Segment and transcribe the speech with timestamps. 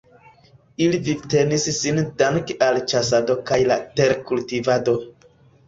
[0.85, 4.99] Ili vivtenis sin danke al ĉasado kaj la terkultivado.